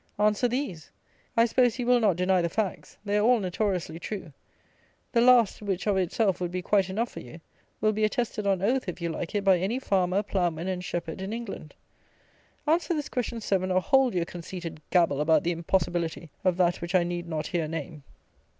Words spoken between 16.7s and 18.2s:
which I need not here name.